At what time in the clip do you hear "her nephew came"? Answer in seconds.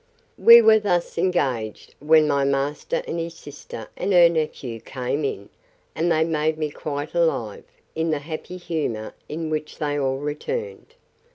4.13-5.23